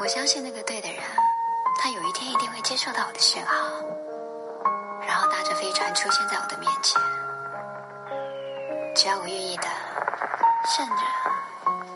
[0.00, 1.02] 我相信那个对的人，
[1.82, 3.52] 他有一天一定会接受到我的讯号，
[5.04, 7.02] 然后搭着飞船出现在我的面前。
[8.94, 9.64] 只要我愿意的，
[10.76, 11.02] 顺着，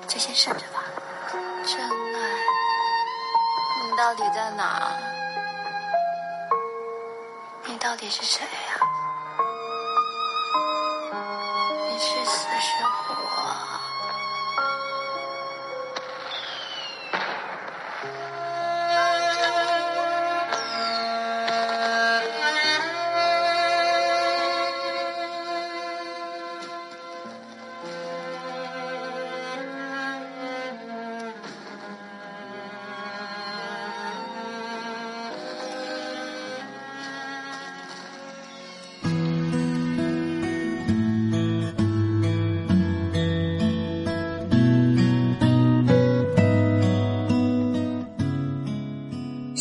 [0.08, 0.82] 就先顺着吧。
[1.64, 1.88] 真爱，
[3.84, 4.98] 你到底在哪？
[7.66, 8.50] 你到底是谁呀？
[8.80, 9.11] 你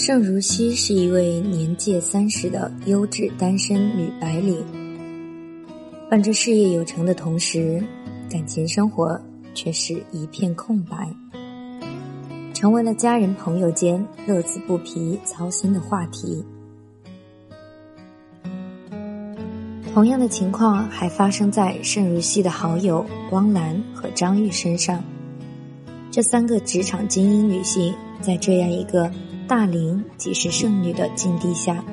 [0.03, 4.65] 盛如熙是一位年届三十的优质单身女白领，
[6.09, 7.79] 伴着事业有成的同时，
[8.27, 9.21] 感情生活
[9.53, 11.07] 却是一片空白，
[12.51, 16.43] 成为了家人朋友间乐此不疲、操心的话题。
[19.93, 25.03] 同样的情况还发生在盛如熙的好友汪兰和张玉身上，
[26.09, 29.07] 这三个职场精英女性在这样一个。
[29.51, 31.83] 大龄即是剩女的境地下，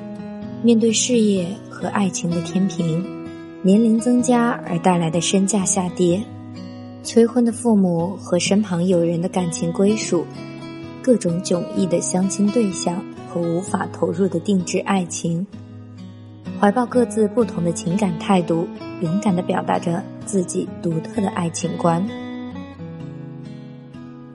[0.63, 3.05] 面对事业和爱情的天平，
[3.61, 6.23] 年龄增加而带来的身价下跌，
[7.03, 10.25] 催婚的父母和身旁友人的感情归属，
[11.03, 15.45] 各种迥异的相亲对象和无法投入的定制爱情，
[16.61, 18.65] 怀抱各自不同的情感态度，
[19.01, 22.01] 勇敢地表达着自己独特的爱情观。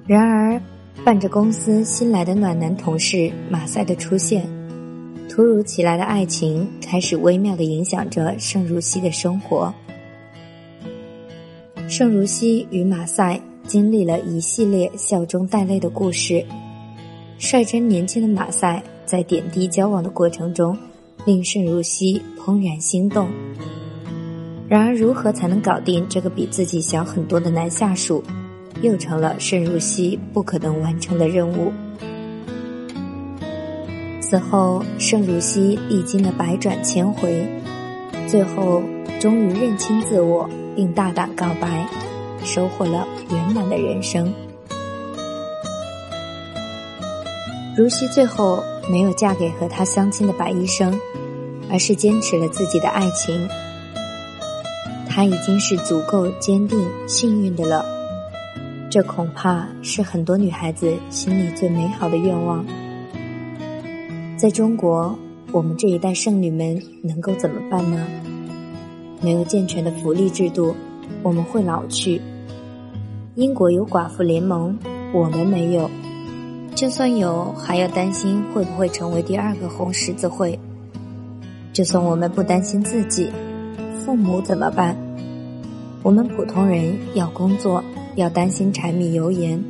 [0.06, 0.60] 然而。
[1.04, 4.48] 伴着公司新来的暖男同事马赛的出现，
[5.28, 9.72] 突如其来的爱情开始微妙的影响着盛如熙的生活。
[11.90, 16.42] 盛如熙与马赛经历了一系列笑中带泪的故事，
[17.38, 20.74] 率真年轻的马赛在点滴交往的过程中，
[21.26, 23.28] 令盛如熙怦然心动。
[24.66, 28.24] 然而，如何才能搞定这个比自己小很多的男下属？
[28.84, 31.72] 又成了盛如熙不可能完成的任务。
[34.20, 37.46] 此后，盛如熙历经了百转千回，
[38.26, 38.82] 最后
[39.18, 41.88] 终于认清自我，并大胆告白，
[42.44, 44.30] 收获了圆满的人生。
[47.74, 50.94] 如熙最后没有嫁给和她相亲的白医生，
[51.70, 53.48] 而是坚持了自己的爱情。
[55.08, 57.93] 她已经是足够坚定、幸运的了。
[58.94, 62.64] 这恐怕是很多女孩子心里最美好的愿望。
[64.36, 65.18] 在中国，
[65.50, 68.06] 我们这一代剩女们能够怎么办呢？
[69.20, 70.76] 没有健全的福利制度，
[71.24, 72.20] 我们会老去。
[73.34, 74.78] 英国有寡妇联盟，
[75.12, 75.90] 我们没有。
[76.76, 80.56] 就算有，还要担心会不会成为第二个红十字会。
[81.72, 83.28] 就算我们不担心自己，
[84.06, 84.96] 父母怎么办？
[86.04, 87.82] 我们普通人要工作。
[88.16, 89.62] 要担心柴米油盐，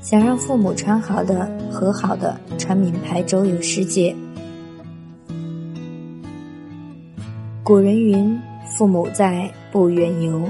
[0.00, 4.14] 想让父母穿好的、喝好的、穿名牌周游世界。
[7.62, 8.38] 古人云
[8.76, 10.46] ：“父母在，不远游，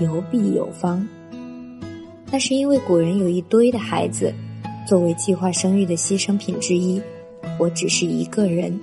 [0.00, 1.04] 游必有方。”
[2.30, 4.32] 那是因为古人有一堆的孩子，
[4.86, 7.02] 作为计划生育的牺牲品之一。
[7.58, 8.78] 我只是一个人，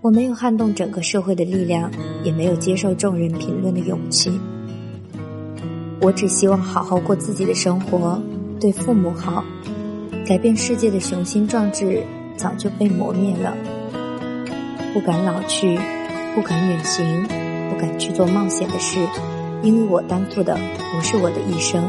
[0.00, 1.90] 我没有撼动整个社会的力量，
[2.22, 4.30] 也没有接受众人评论的勇气。
[6.02, 8.20] 我只希望好好过自己的生活，
[8.60, 9.44] 对父母好。
[10.26, 12.02] 改变世界的雄心壮志
[12.36, 13.54] 早就被磨灭了。
[14.92, 15.78] 不敢老去，
[16.34, 17.22] 不敢远行，
[17.70, 18.98] 不敢去做冒险的事，
[19.62, 20.58] 因为我担负的
[20.92, 21.80] 不是我的一生，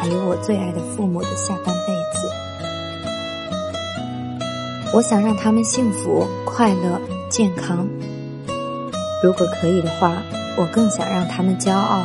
[0.00, 2.28] 还有我最爱的父母的下半辈子。
[4.92, 7.86] 我想让他们幸福、快乐、健康。
[9.22, 10.20] 如果可以的话，
[10.56, 12.02] 我更想让他们骄傲。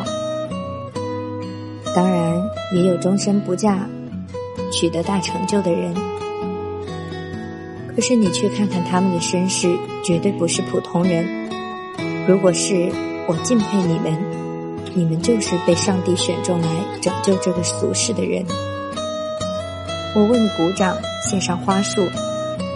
[1.94, 3.88] 当然，也有终身不嫁、
[4.72, 5.94] 取得大成就的人。
[7.94, 9.68] 可是你去看看他们的身世，
[10.04, 11.26] 绝对不是普通人。
[12.28, 12.90] 如果是
[13.28, 14.18] 我敬佩你们，
[14.96, 16.68] 你们就是被上帝选中来
[17.02, 18.46] 拯救这个俗世的人。
[20.16, 20.96] 我为你鼓掌，
[21.30, 22.06] 献上花束，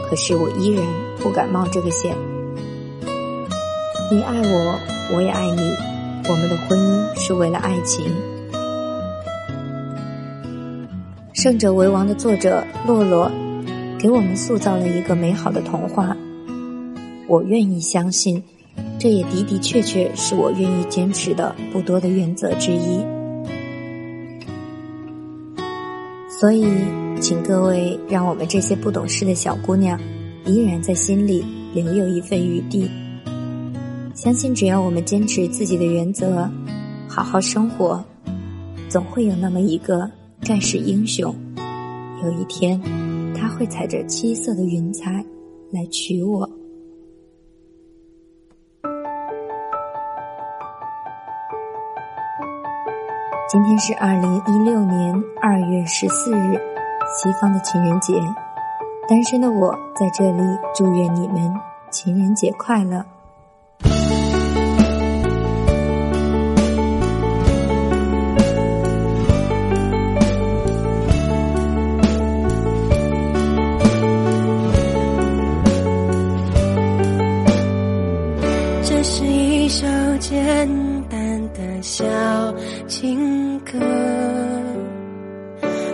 [0.10, 0.86] 可是我依然
[1.20, 2.14] 不敢冒这个险。
[4.12, 4.80] 你爱我，
[5.14, 5.74] 我也爱你，
[6.30, 8.06] 我们的婚姻是为了爱情。
[11.46, 13.32] 《胜者为王》的作者洛洛
[14.00, 16.18] 给我们塑造了一个美好的童话。
[17.28, 18.42] 我愿意相信，
[18.98, 23.06] 这也的的确确是我愿意坚持的不多的原则之一。
[26.28, 26.66] 所以，
[27.22, 30.00] 请各位让我们这些不懂事的小姑娘，
[30.46, 31.46] 依然在心里
[31.76, 32.90] 留有一份余地。
[34.16, 36.50] 相信只要我们坚持自己的原则，
[37.08, 38.04] 好好生活，
[38.90, 40.10] 总会有那么一个
[40.46, 41.36] 盖世英雄。
[42.24, 42.80] 有一天，
[43.34, 45.12] 他会踩着七色的云彩
[45.72, 46.48] 来娶我。
[53.50, 56.62] 今天是二零一六年二月十四日，
[57.18, 58.14] 西方的情人节。
[59.10, 60.44] 单身的我在这里
[60.76, 61.52] 祝愿你们
[61.90, 63.04] 情人节快乐。
[80.46, 80.70] 简
[81.10, 82.06] 单的小
[82.88, 83.72] 情歌，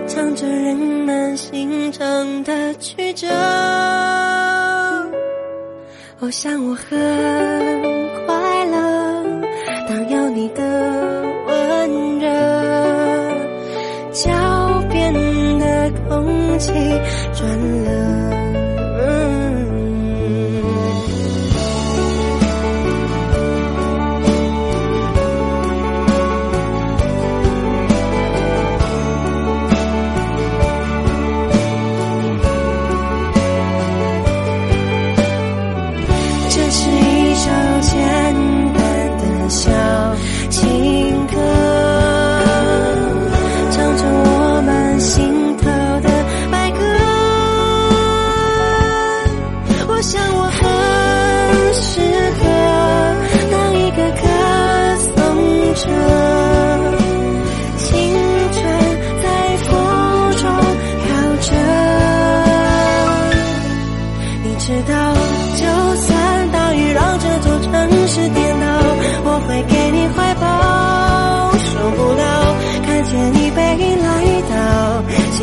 [0.06, 3.30] 唱着人们心肠的曲折。
[6.20, 7.00] 我想我很
[8.26, 9.24] 快乐，
[9.88, 10.62] 当有你的
[11.48, 12.28] 温热，
[14.12, 14.30] 脚
[14.90, 15.14] 边
[15.60, 16.74] 的空气
[17.34, 17.48] 转
[17.86, 18.41] 了。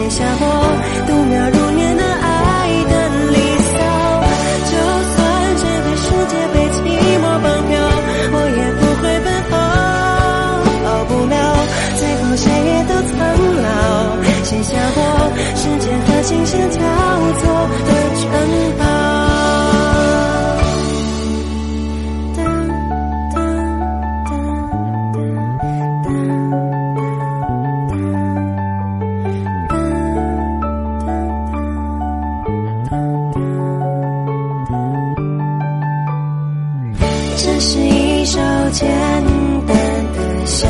[0.08, 0.42] 写下我
[1.06, 2.24] 度秒如年的爱
[2.88, 2.92] 的
[3.28, 3.36] 离
[3.68, 3.76] 骚。
[4.64, 4.72] 就
[5.12, 5.16] 算
[5.60, 6.80] 整个世界被寂
[7.20, 7.76] 寞绑票，
[8.32, 9.52] 我也不会奔跑。
[10.80, 11.36] 跑不了，
[12.00, 13.12] 最后谁也都苍
[13.60, 13.68] 老，
[14.44, 14.98] 写下我
[15.54, 16.80] 时间和琴声交
[17.36, 17.44] 错
[37.40, 38.40] 这是一首
[38.72, 38.88] 简
[39.64, 39.76] 单
[40.12, 40.66] 的小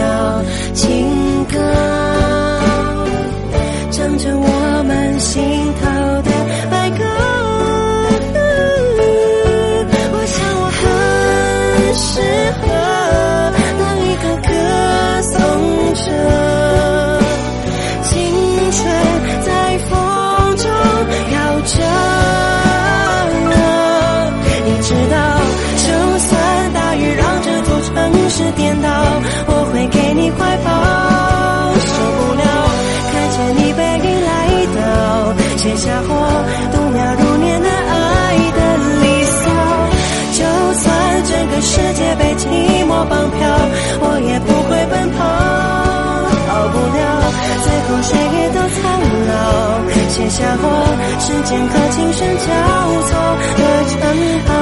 [51.29, 54.58] 时间和琴声交错的城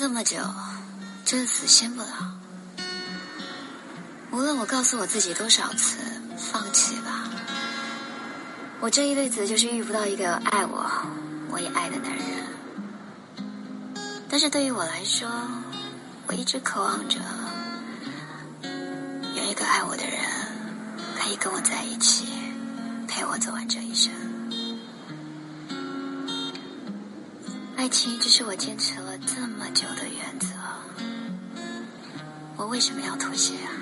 [0.00, 0.38] 这么久，
[1.26, 2.08] 这死心不了。
[4.30, 5.98] 无论我告诉我自己多少次
[6.38, 7.28] 放弃吧，
[8.80, 10.90] 我这一辈子就是遇不到一个爱我、
[11.50, 12.24] 我也爱的男人。
[14.30, 15.28] 但是对于我来说，
[16.28, 17.18] 我一直渴望着
[19.34, 20.18] 有一个爱我的人
[21.18, 22.26] 可以跟我在一起，
[23.06, 24.10] 陪我走完这一生。
[27.76, 29.86] 爱情只是我坚持了这么久，
[32.70, 33.79] 为什么要妥协啊？